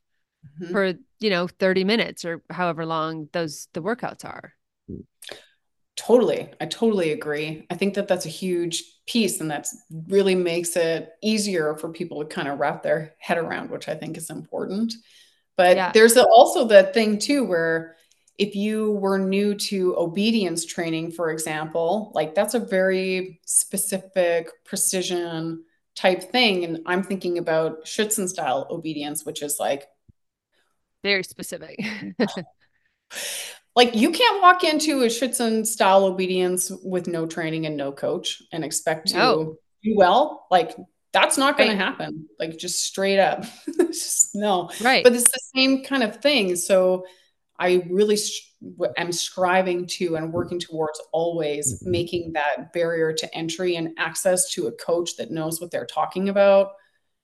[0.61, 0.73] mm-hmm.
[0.73, 4.55] for, you know, 30 minutes or however long those the workouts are.
[5.97, 6.49] Totally.
[6.61, 7.67] I totally agree.
[7.71, 12.23] I think that that's a huge piece and that's really makes it easier for people
[12.23, 14.95] to kind of wrap their head around, which I think is important.
[15.57, 15.91] But yeah.
[15.93, 17.97] there's also that thing too where
[18.39, 25.65] if you were new to obedience training, for example, like that's a very specific precision
[25.97, 26.65] type thing.
[26.65, 29.89] And I'm thinking about Schutzhund style obedience, which is like
[31.03, 31.81] very specific.
[33.77, 38.41] like you can't walk into a Schutzhund style obedience with no training and no coach
[38.53, 39.57] and expect to no.
[39.83, 40.47] do well.
[40.49, 40.77] Like
[41.13, 41.79] that's not going right.
[41.79, 42.29] to happen.
[42.39, 43.45] Like just straight up.
[43.77, 44.71] just no.
[44.81, 45.03] Right.
[45.03, 46.55] But it's the same kind of thing.
[46.55, 47.05] So
[47.59, 48.17] I really
[48.97, 51.91] am striving to and working towards always mm-hmm.
[51.91, 56.29] making that barrier to entry and access to a coach that knows what they're talking
[56.29, 56.73] about,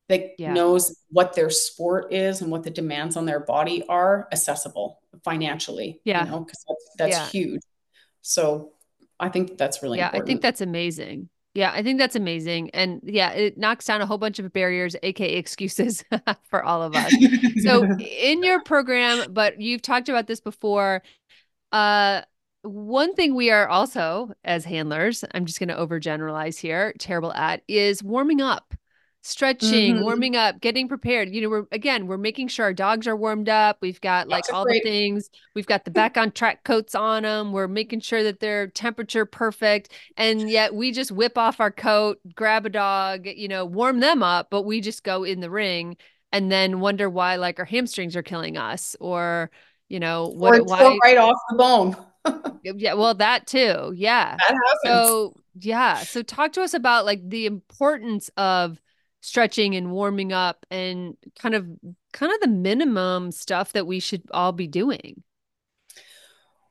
[0.09, 0.53] that yeah.
[0.53, 6.01] knows what their sport is and what the demands on their body are accessible financially.
[6.05, 6.25] Yeah.
[6.25, 7.29] You know, because that's, that's yeah.
[7.29, 7.63] huge.
[8.23, 8.73] So
[9.21, 10.25] I think that's really yeah, important.
[10.25, 11.29] I think that's amazing.
[11.55, 12.71] Yeah, I think that's amazing.
[12.71, 16.05] And yeah, it knocks down a whole bunch of barriers, aka excuses
[16.51, 17.15] for all of us.
[17.63, 21.03] so in your program, but you've talked about this before.
[21.73, 22.23] Uh
[22.63, 27.63] one thing we are also as handlers, I'm just going to overgeneralize here, terrible at
[27.69, 28.75] is warming up
[29.25, 30.03] stretching, mm-hmm.
[30.03, 31.31] warming up, getting prepared.
[31.31, 33.79] You know, we're again, we're making sure our dogs are warmed up.
[33.81, 34.83] We've got like all great.
[34.83, 35.31] the things.
[35.55, 37.53] We've got the back on track coats on them.
[37.53, 39.91] We're making sure that they're temperature perfect.
[40.17, 44.23] And yet we just whip off our coat, grab a dog, you know, warm them
[44.23, 45.97] up, but we just go in the ring
[46.31, 49.51] and then wonder why like our hamstrings are killing us or
[49.89, 51.97] you know what or why right off the bone
[52.63, 53.93] yeah, well, that too.
[53.95, 54.37] Yeah.
[54.37, 54.81] That happens.
[54.85, 55.99] So, yeah.
[55.99, 58.81] So, talk to us about like the importance of
[59.25, 61.67] stretching and warming up and kind of
[62.13, 65.23] kind of the minimum stuff that we should all be doing.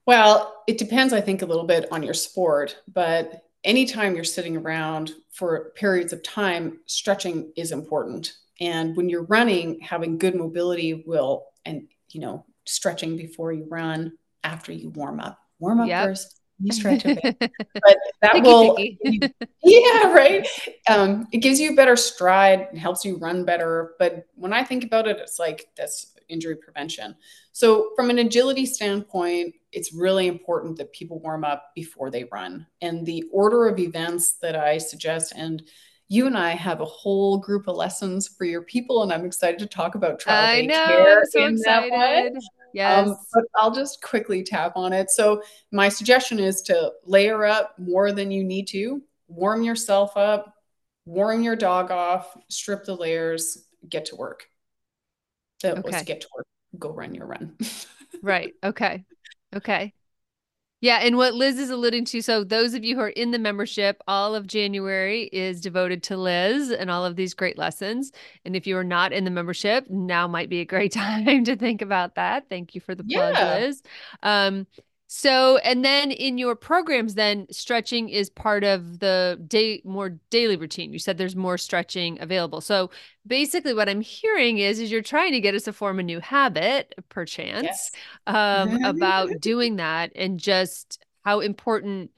[0.06, 4.56] Well, it depends, I think, a little bit on your sport, but anytime you're sitting
[4.56, 8.34] around for periods of time, stretching is important.
[8.62, 14.14] And when you're running, having good mobility will, and you know, stretching before you run,
[14.44, 16.06] after you warm up, warm up yep.
[16.06, 16.40] first,
[16.72, 17.38] stretch a bit.
[17.74, 18.78] but that will,
[19.64, 20.48] yeah, right.
[20.90, 23.94] Um, it gives you better stride, helps you run better.
[24.00, 27.16] But when I think about it, it's like that's injury prevention.
[27.52, 32.66] So, from an agility standpoint, it's really important that people warm up before they run.
[32.82, 35.64] And the order of events that I suggest, and
[36.10, 39.60] you and I have a whole group of lessons for your people, and I'm excited
[39.60, 42.34] to talk about trial I know, I'm so excited.
[42.74, 43.08] Yes.
[43.08, 45.12] Um, but I'll just quickly tap on it.
[45.12, 50.56] So, my suggestion is to layer up more than you need to, warm yourself up,
[51.06, 54.48] warm your dog off, strip the layers, get to work.
[55.62, 55.92] That okay.
[55.92, 57.58] was get to work, go run your run.
[58.22, 58.54] right.
[58.64, 59.06] Okay.
[59.56, 59.94] Okay.
[60.84, 63.40] Yeah, and what Liz is alluding to, so those of you who are in the
[63.40, 68.12] membership, all of January is devoted to Liz and all of these great lessons.
[68.44, 71.56] And if you are not in the membership, now might be a great time to
[71.56, 72.50] think about that.
[72.50, 73.60] Thank you for the plug, yeah.
[73.60, 73.82] Liz.
[74.24, 74.68] Um,
[75.16, 80.56] so, and then in your programs, then stretching is part of the day more daily
[80.56, 80.92] routine.
[80.92, 82.62] You said there's more stretching available.
[82.62, 82.90] So,
[83.28, 86.20] basically, what I'm hearing is, is you're trying to get us to form a new
[86.20, 87.92] habit, perchance, yes.
[88.26, 92.10] um, about doing that, and just how important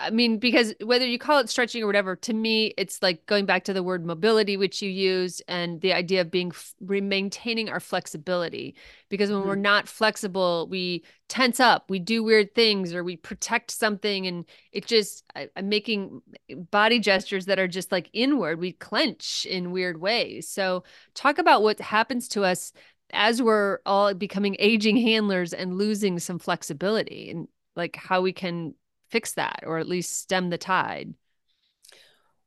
[0.00, 3.46] I mean, because whether you call it stretching or whatever, to me, it's like going
[3.46, 7.80] back to the word mobility, which you used, and the idea of being maintaining our
[7.80, 8.76] flexibility.
[9.08, 9.48] Because when mm-hmm.
[9.48, 14.44] we're not flexible, we tense up, we do weird things, or we protect something, and
[14.72, 16.22] it just I, I'm making
[16.70, 18.60] body gestures that are just like inward.
[18.60, 20.48] We clench in weird ways.
[20.48, 20.84] So,
[21.14, 22.72] talk about what happens to us
[23.10, 28.74] as we're all becoming aging handlers and losing some flexibility, and like how we can
[29.10, 31.14] fix that or at least stem the tide?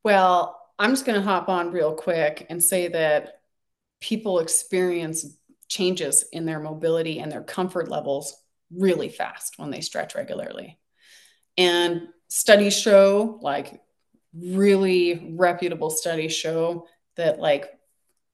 [0.03, 3.41] Well, I'm just going to hop on real quick and say that
[3.99, 5.25] people experience
[5.67, 8.35] changes in their mobility and their comfort levels
[8.75, 10.79] really fast when they stretch regularly.
[11.57, 13.81] And studies show, like
[14.33, 17.69] really reputable studies show, that like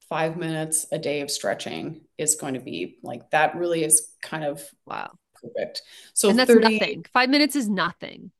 [0.07, 4.45] five minutes a day of stretching is going to be like that really is kind
[4.45, 5.81] of wow perfect.
[6.13, 7.05] So and that's 30, nothing.
[7.13, 8.31] Five minutes is nothing.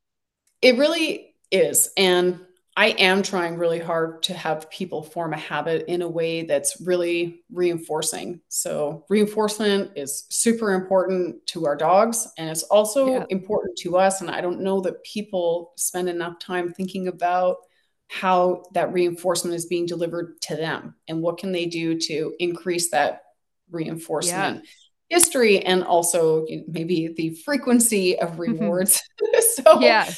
[0.62, 1.90] It really is.
[1.98, 2.40] And
[2.78, 6.80] I am trying really hard to have people form a habit in a way that's
[6.80, 8.40] really reinforcing.
[8.50, 13.26] So, reinforcement is super important to our dogs, and it's also yeah.
[13.32, 14.22] important to us.
[14.22, 17.58] And I don't know that people spend enough time thinking about
[18.10, 22.92] how that reinforcement is being delivered to them and what can they do to increase
[22.92, 23.24] that
[23.72, 24.58] reinforcement.
[24.64, 24.70] Yeah
[25.10, 28.42] history and also maybe the frequency of mm-hmm.
[28.42, 29.02] rewards.
[29.56, 30.10] so, yeah.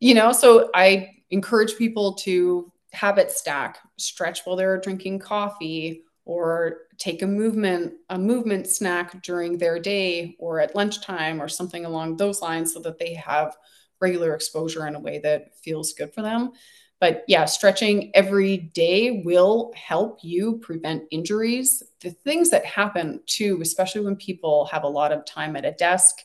[0.00, 6.78] you know, so I encourage people to habit stack, stretch while they're drinking coffee or
[6.98, 12.16] take a movement a movement snack during their day or at lunchtime or something along
[12.16, 13.56] those lines so that they have
[14.00, 16.52] regular exposure in a way that feels good for them
[17.00, 21.82] but yeah, stretching every day will help you prevent injuries.
[22.00, 25.72] The things that happen too, especially when people have a lot of time at a
[25.72, 26.16] desk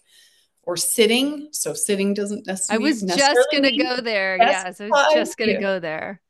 [0.63, 1.49] or sitting.
[1.51, 2.85] So sitting doesn't necessarily.
[2.85, 4.37] I was just going to go there.
[4.37, 6.21] Yes, I was just going to go there.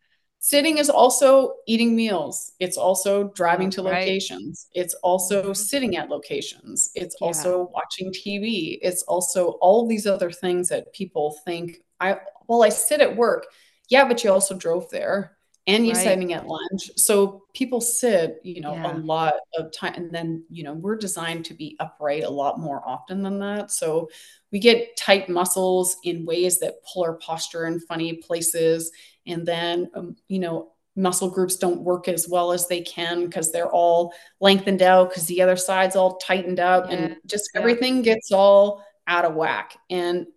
[0.43, 2.54] Sitting is also eating meals.
[2.60, 4.65] It's also driving to locations.
[4.75, 4.86] Right.
[4.86, 5.54] It's also mm-hmm.
[5.54, 6.89] sitting at locations.
[6.95, 7.27] It's yeah.
[7.27, 8.80] also watching TV.
[8.82, 13.45] It's also all these other things that people think I well I sit at work
[13.91, 16.04] yeah, but you also drove there and you're right.
[16.04, 16.89] sitting at lunch.
[16.95, 18.95] So people sit, you know, yeah.
[18.95, 19.93] a lot of time.
[19.95, 23.69] And then, you know, we're designed to be upright a lot more often than that.
[23.69, 24.10] So
[24.49, 28.91] we get tight muscles in ways that pull our posture in funny places.
[29.27, 33.51] And then, um, you know, muscle groups don't work as well as they can because
[33.51, 36.95] they're all lengthened out because the other side's all tightened up yeah.
[36.95, 37.60] and just yeah.
[37.60, 39.77] everything gets all out of whack.
[39.89, 40.27] And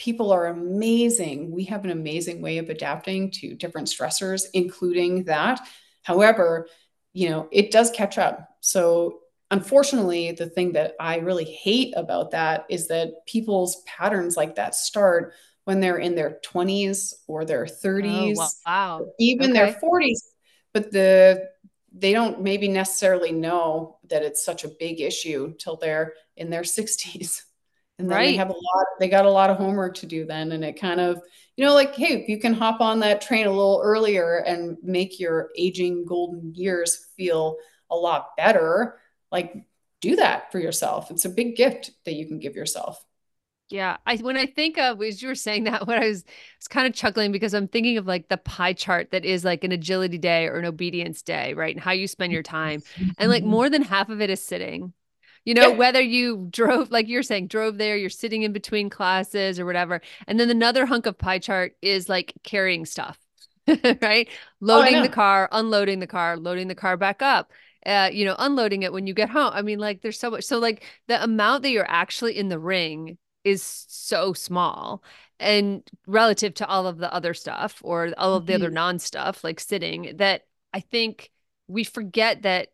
[0.00, 1.50] people are amazing.
[1.50, 5.60] We have an amazing way of adapting to different stressors, including that.
[6.02, 6.68] However,
[7.12, 8.48] you know, it does catch up.
[8.60, 14.54] So, unfortunately, the thing that I really hate about that is that people's patterns like
[14.54, 15.34] that start
[15.64, 19.06] when they're in their 20s or their 30s, oh, wow.
[19.18, 19.52] even okay.
[19.52, 20.20] their 40s.
[20.72, 21.50] But the
[21.92, 26.62] they don't maybe necessarily know that it's such a big issue till they're in their
[26.62, 27.42] 60s
[28.00, 28.26] And then right.
[28.26, 30.52] they have a lot, they got a lot of homework to do then.
[30.52, 31.20] And it kind of,
[31.56, 34.76] you know, like, hey, if you can hop on that train a little earlier and
[34.82, 37.56] make your aging golden years feel
[37.90, 38.98] a lot better,
[39.30, 39.64] like
[40.00, 41.10] do that for yourself.
[41.10, 43.04] It's a big gift that you can give yourself.
[43.68, 46.24] Yeah, I when I think of as you were saying that, when I was
[46.58, 49.64] was kind of chuckling because I'm thinking of like the pie chart that is like
[49.64, 51.74] an agility day or an obedience day, right?
[51.74, 52.82] And how you spend your time,
[53.18, 54.92] and like more than half of it is sitting.
[55.44, 55.76] You know, yeah.
[55.76, 60.00] whether you drove, like you're saying, drove there, you're sitting in between classes or whatever,
[60.26, 63.18] and then another hunk of pie chart is like carrying stuff,
[63.66, 64.28] right?
[64.28, 67.52] Oh, Loading oh, the car, unloading the car, loading the car back up
[67.86, 69.52] uh, you know, unloading it when you get home.
[69.54, 70.44] I mean, like there's so much.
[70.44, 75.02] So like the amount that you're actually in the ring is so small
[75.38, 78.62] and relative to all of the other stuff or all of the mm-hmm.
[78.62, 80.42] other non stuff like sitting that
[80.74, 81.30] I think
[81.66, 82.68] we forget that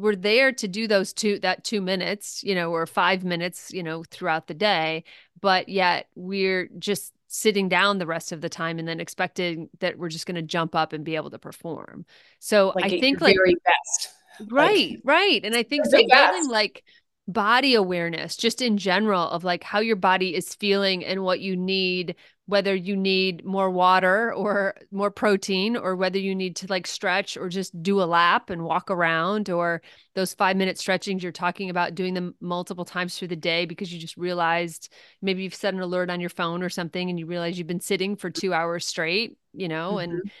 [0.00, 3.82] we're there to do those two that 2 minutes, you know, or 5 minutes, you
[3.82, 5.04] know, throughout the day,
[5.40, 9.96] but yet we're just sitting down the rest of the time and then expecting that
[9.96, 12.04] we're just going to jump up and be able to perform.
[12.40, 14.14] So like I think like very best.
[14.50, 15.44] Right, like, right.
[15.44, 16.82] And I think so building like
[17.28, 21.56] body awareness just in general of like how your body is feeling and what you
[21.56, 22.16] need
[22.50, 27.36] whether you need more water or more protein or whether you need to like stretch
[27.36, 29.80] or just do a lap and walk around or
[30.16, 33.92] those 5 minute stretchings you're talking about doing them multiple times through the day because
[33.92, 34.92] you just realized
[35.22, 37.80] maybe you've set an alert on your phone or something and you realize you've been
[37.80, 40.10] sitting for 2 hours straight you know mm-hmm.
[40.10, 40.32] and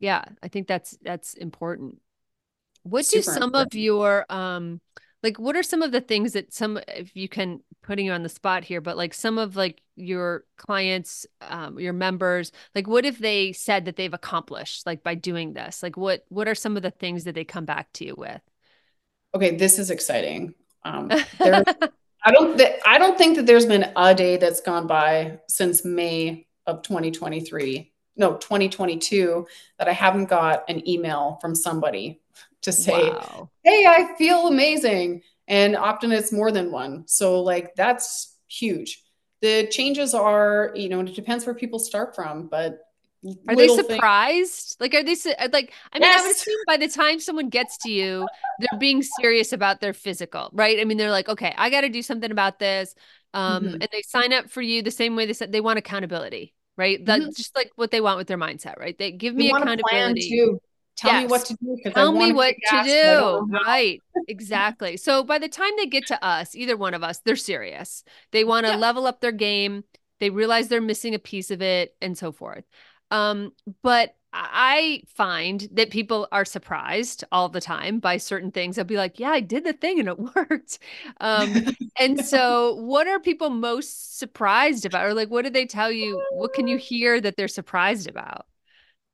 [0.00, 1.98] yeah i think that's that's important
[2.82, 3.74] what Super do some important.
[3.74, 4.82] of your um
[5.22, 8.22] like what are some of the things that some if you can putting you on
[8.22, 13.04] the spot here but like some of like your clients um, your members like what
[13.04, 15.82] if they said that they've accomplished like by doing this?
[15.82, 18.40] Like what what are some of the things that they come back to you with?
[19.34, 20.54] Okay this is exciting.
[20.84, 21.64] Um there
[22.24, 25.84] i don't th- i don't think that there's been a day that's gone by since
[25.84, 29.46] may of 2023 no 2022
[29.78, 32.20] that i haven't got an email from somebody
[32.62, 33.50] to say, wow.
[33.64, 35.22] hey, I feel amazing.
[35.46, 37.04] And often it's more than one.
[37.06, 39.02] So, like, that's huge.
[39.40, 42.80] The changes are, you know, it depends where people start from, but
[43.48, 44.76] are they surprised?
[44.76, 44.76] Things.
[44.80, 45.16] Like, are they
[45.52, 45.72] like?
[45.92, 46.20] I mean, yes.
[46.20, 48.28] I would assume by the time someone gets to you,
[48.60, 50.78] they're being serious about their physical, right?
[50.78, 52.94] I mean, they're like, okay, I got to do something about this,
[53.34, 53.72] um, mm-hmm.
[53.74, 57.04] and they sign up for you the same way they said they want accountability, right?
[57.04, 57.32] That's mm-hmm.
[57.36, 58.96] just like what they want with their mindset, right?
[58.96, 60.52] They give me accountability.
[60.98, 61.22] Tell yes.
[61.22, 61.90] me what to do.
[61.92, 63.48] Tell me what to do.
[63.64, 64.02] Right.
[64.26, 64.96] exactly.
[64.96, 68.02] So by the time they get to us, either one of us, they're serious.
[68.32, 68.78] They want to yeah.
[68.78, 69.84] level up their game.
[70.18, 72.64] They realize they're missing a piece of it and so forth.
[73.12, 73.52] Um,
[73.84, 78.74] but I find that people are surprised all the time by certain things.
[78.74, 80.80] They'll be like, yeah, I did the thing and it worked.
[81.20, 85.06] Um, and so what are people most surprised about?
[85.06, 86.20] Or like, what did they tell you?
[86.32, 88.46] What can you hear that they're surprised about?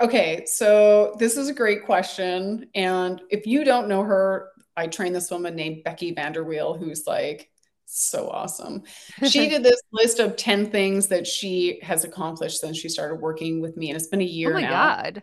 [0.00, 2.68] Okay, so this is a great question.
[2.74, 7.50] And if you don't know her, I trained this woman named Becky Vanderweel, who's like
[7.86, 8.82] so awesome.
[9.28, 13.60] She did this list of 10 things that she has accomplished since she started working
[13.60, 13.90] with me.
[13.90, 14.56] And it's been a oh year now.
[14.56, 14.70] oh my now.
[14.70, 15.22] God.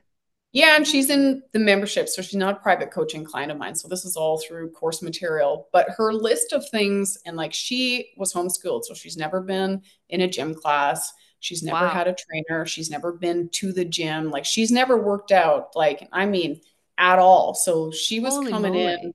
[0.53, 2.09] Yeah, and she's in the membership.
[2.09, 3.73] So she's not a private coaching client of mine.
[3.73, 5.69] So this is all through course material.
[5.71, 8.83] But her list of things, and like she was homeschooled.
[8.83, 11.13] So she's never been in a gym class.
[11.41, 11.89] She's never wow.
[11.89, 12.65] had a trainer.
[12.65, 14.29] She's never been to the gym.
[14.29, 16.61] Like she's never worked out, like, I mean,
[16.97, 17.53] at all.
[17.55, 18.93] So she was Holy coming moly.
[18.93, 19.13] in.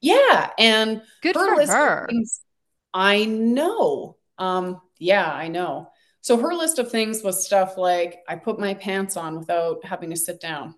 [0.00, 0.50] Yeah.
[0.58, 2.06] And good her for her.
[2.08, 2.40] Things,
[2.92, 4.16] I know.
[4.38, 5.90] Um, yeah, I know.
[6.20, 10.10] So her list of things was stuff like I put my pants on without having
[10.10, 10.74] to sit down.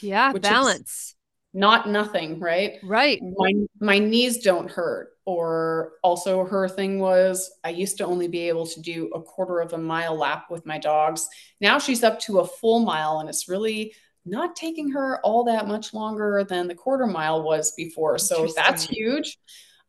[0.00, 1.14] Yeah, balance.
[1.52, 2.78] Not nothing, right?
[2.82, 3.20] Right.
[3.36, 8.48] My my knees don't hurt or also her thing was i used to only be
[8.48, 11.28] able to do a quarter of a mile lap with my dogs.
[11.60, 13.94] Now she's up to a full mile and it's really
[14.24, 18.18] not taking her all that much longer than the quarter mile was before.
[18.18, 19.38] So that's huge.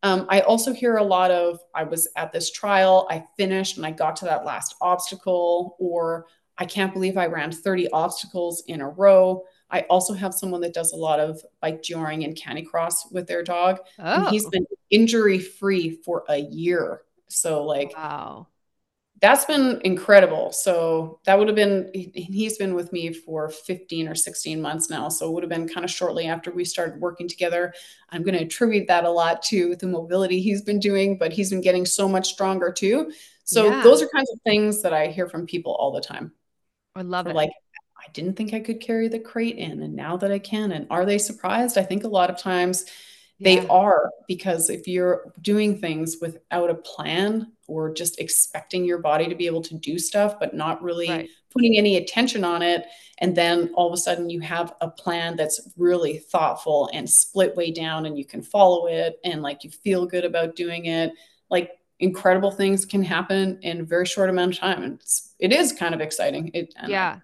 [0.04, 3.86] Um, i also hear a lot of i was at this trial i finished and
[3.86, 6.26] i got to that last obstacle or
[6.58, 10.74] i can't believe i ran 30 obstacles in a row I also have someone that
[10.74, 13.80] does a lot of bike joring and canicross with their dog.
[13.98, 14.04] Oh.
[14.04, 14.50] And he's oh.
[14.50, 17.02] been injury free for a year.
[17.30, 18.48] So like wow.
[19.22, 20.52] That's been incredible.
[20.52, 25.10] So that would have been he's been with me for 15 or 16 months now.
[25.10, 27.72] So it would have been kind of shortly after we started working together.
[28.10, 31.52] I'm going to attribute that a lot to the mobility he's been doing, but he's
[31.52, 33.12] been getting so much stronger too.
[33.44, 33.84] So yeah.
[33.84, 36.32] those are kinds of things that I hear from people all the time.
[36.96, 37.36] I love it.
[37.36, 37.52] Like
[38.02, 40.72] I didn't think I could carry the crate in, and now that I can.
[40.72, 41.78] And are they surprised?
[41.78, 42.86] I think a lot of times
[43.42, 49.28] they are because if you're doing things without a plan or just expecting your body
[49.28, 51.30] to be able to do stuff but not really right.
[51.52, 52.86] putting any attention on it
[53.18, 57.56] and then all of a sudden you have a plan that's really thoughtful and split
[57.56, 61.12] way down and you can follow it and like you feel good about doing it
[61.50, 61.72] like
[62.02, 64.84] incredible things can happen in a very short amount of time.
[64.84, 66.52] And it's, it is kind of exciting.
[66.54, 67.20] It, yeah.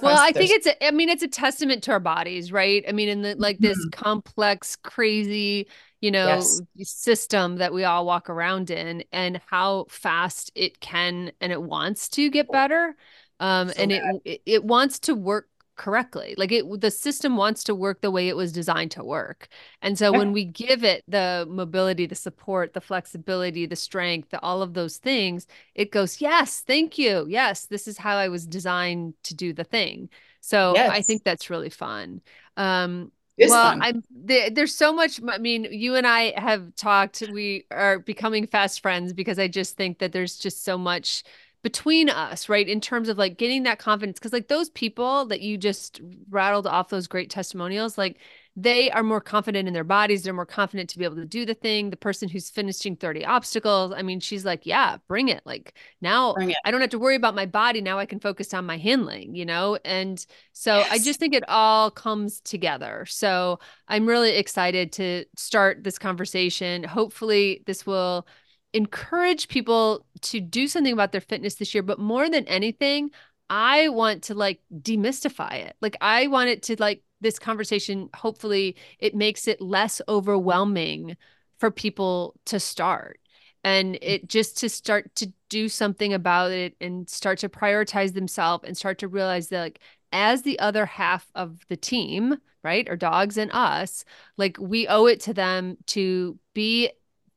[0.00, 2.84] well, I think it's, a, I mean, it's a testament to our bodies, right?
[2.88, 3.90] I mean, in the, like this mm-hmm.
[3.90, 5.68] complex, crazy,
[6.00, 6.60] you know, yes.
[6.82, 12.08] system that we all walk around in and how fast it can, and it wants
[12.10, 12.96] to get better.
[13.38, 15.48] Um, so and it, it wants to work
[15.82, 16.36] correctly.
[16.38, 19.48] Like it the system wants to work the way it was designed to work.
[19.82, 24.40] And so when we give it the mobility, the support, the flexibility, the strength, the,
[24.42, 27.26] all of those things, it goes, "Yes, thank you.
[27.28, 30.08] Yes, this is how I was designed to do the thing."
[30.40, 30.90] So yes.
[30.90, 32.22] I think that's really fun.
[32.56, 35.20] Um well, I'm there, there's so much.
[35.26, 37.24] I mean, you and I have talked.
[37.32, 41.24] We are becoming fast friends because I just think that there's just so much
[41.62, 42.68] between us, right?
[42.68, 44.18] In terms of like getting that confidence.
[44.18, 48.18] Cause like those people that you just rattled off those great testimonials, like
[48.54, 50.22] they are more confident in their bodies.
[50.22, 51.88] They're more confident to be able to do the thing.
[51.88, 55.42] The person who's finishing 30 obstacles, I mean, she's like, yeah, bring it.
[55.46, 56.54] Like now it.
[56.64, 57.80] I don't have to worry about my body.
[57.80, 59.78] Now I can focus on my handling, you know?
[59.84, 60.88] And so yes.
[60.90, 63.06] I just think it all comes together.
[63.06, 66.84] So I'm really excited to start this conversation.
[66.84, 68.26] Hopefully, this will
[68.74, 73.10] encourage people to do something about their fitness this year but more than anything
[73.50, 75.76] i want to like demystify it.
[75.80, 81.16] Like i want it to like this conversation hopefully it makes it less overwhelming
[81.62, 83.20] for people to start.
[83.62, 88.64] And it just to start to do something about it and start to prioritize themselves
[88.66, 92.96] and start to realize that like as the other half of the team right or
[92.96, 94.04] dogs and us
[94.36, 96.90] like we owe it to them to be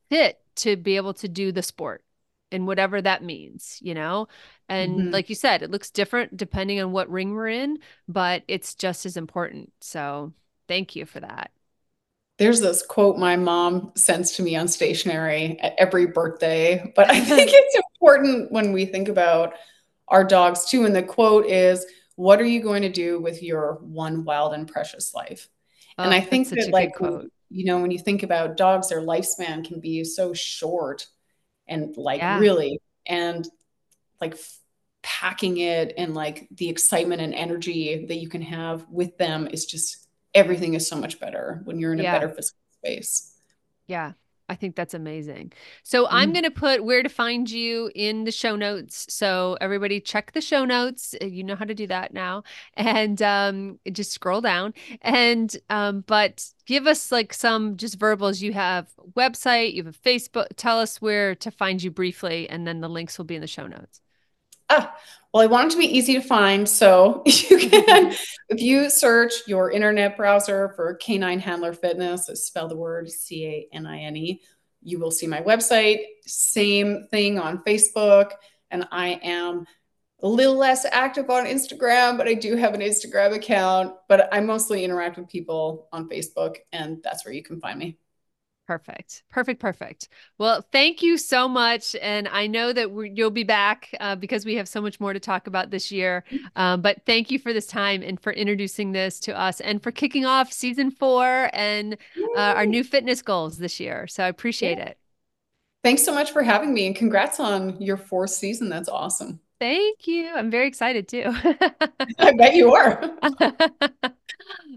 [0.09, 2.03] fit to be able to do the sport
[2.51, 4.28] and whatever that means, you know?
[4.70, 5.10] And mm-hmm.
[5.12, 9.06] like you said, it looks different depending on what ring we're in, but it's just
[9.06, 9.72] as important.
[9.82, 10.34] So
[10.68, 11.51] thank you for that.
[12.38, 17.22] There's this quote my mom sends to me on stationery at every birthday, but I
[17.22, 19.53] think it's important when we think about
[20.08, 20.86] our dogs too.
[20.86, 21.86] And the quote is,
[22.16, 25.47] What are you going to do with your one wild and precious life?
[25.97, 29.01] Oh, and I think that, like, quote you know, when you think about dogs, their
[29.01, 31.07] lifespan can be so short
[31.67, 32.39] and like yeah.
[32.39, 33.47] really, and
[34.19, 34.37] like
[35.03, 39.65] packing it and like the excitement and energy that you can have with them is
[39.65, 42.15] just everything is so much better when you're in yeah.
[42.15, 43.33] a better physical space.
[43.87, 44.13] Yeah.
[44.49, 45.53] I think that's amazing.
[45.83, 46.07] So.
[46.15, 49.05] I'm going to put where to find you in the show notes.
[49.09, 51.13] So everybody check the show notes.
[51.21, 52.43] Uh, you know how to do that now.
[52.75, 54.73] And um, just scroll down.
[55.01, 58.41] And um, but give us like some just verbals.
[58.41, 60.47] You have website, you have a Facebook.
[60.55, 63.47] Tell us where to find you briefly, and then the links will be in the
[63.47, 64.01] show notes.
[64.70, 64.95] Ah,
[65.34, 66.68] well, I want it to be easy to find.
[66.68, 68.13] So you can,
[68.49, 73.68] if you search your internet browser for Canine Handler Fitness, spell the word C A
[73.76, 74.41] N I N E,
[74.82, 75.99] you will see my website.
[76.26, 78.32] Same thing on Facebook.
[78.72, 79.66] And I am
[80.22, 83.93] a little less active on Instagram, but I do have an Instagram account.
[84.07, 87.97] But I mostly interact with people on Facebook, and that's where you can find me.
[88.68, 89.24] Perfect.
[89.30, 89.61] Perfect.
[89.61, 90.09] Perfect.
[90.39, 91.95] Well, thank you so much.
[92.01, 95.20] And I know that you'll be back uh, because we have so much more to
[95.20, 96.24] talk about this year.
[96.55, 99.91] Um, but thank you for this time and for introducing this to us and for
[99.91, 101.97] kicking off season four and
[102.36, 104.07] uh, our new fitness goals this year.
[104.07, 104.86] So I appreciate yeah.
[104.86, 104.97] it.
[105.84, 108.70] Thanks so much for having me and congrats on your fourth season.
[108.70, 109.39] That's awesome.
[109.59, 110.34] Thank you.
[110.34, 111.24] I'm very excited too.
[112.20, 113.11] I bet you are.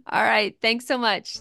[0.07, 0.55] All right.
[0.61, 1.39] Thanks so much.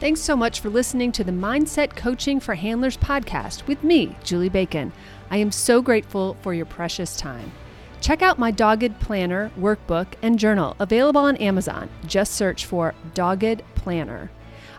[0.00, 4.48] Thanks so much for listening to the Mindset Coaching for Handlers podcast with me, Julie
[4.48, 4.92] Bacon.
[5.28, 7.50] I am so grateful for your precious time.
[8.00, 11.90] Check out my Dogged Planner workbook and journal available on Amazon.
[12.06, 14.30] Just search for Dogged Planner.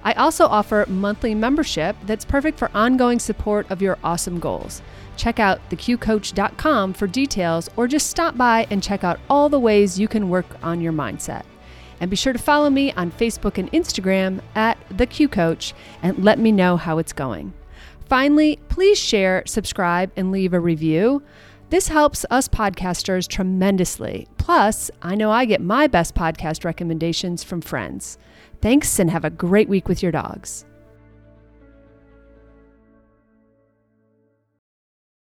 [0.05, 4.81] I also offer monthly membership that's perfect for ongoing support of your awesome goals.
[5.17, 9.99] Check out theqcoach.com for details or just stop by and check out all the ways
[9.99, 11.43] you can work on your mindset.
[11.99, 16.23] And be sure to follow me on Facebook and Instagram at The Q Coach and
[16.23, 17.53] let me know how it's going.
[18.07, 21.21] Finally, please share, subscribe, and leave a review.
[21.69, 24.27] This helps us podcasters tremendously.
[24.37, 28.17] Plus, I know I get my best podcast recommendations from friends.
[28.61, 30.65] Thanks and have a great week with your dogs.